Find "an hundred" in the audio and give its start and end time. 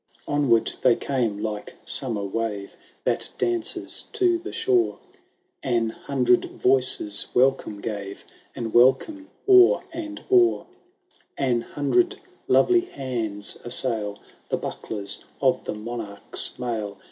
5.61-6.45, 11.37-12.19